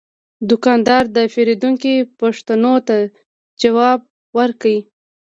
دوکاندار 0.49 1.03
د 1.15 1.17
پیرودونکي 1.33 1.93
پوښتنو 2.19 2.73
ته 2.87 2.97
ځواب 3.61 3.99
ورکړ. 4.37 4.73